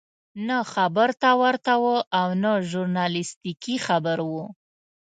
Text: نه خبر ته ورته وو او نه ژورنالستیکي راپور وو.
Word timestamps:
نه 0.47 0.57
خبر 0.73 1.09
ته 1.21 1.29
ورته 1.41 1.73
وو 1.81 1.97
او 2.19 2.27
نه 2.43 2.51
ژورنالستیکي 2.69 3.75
راپور 3.87 4.19
وو. 4.29 4.45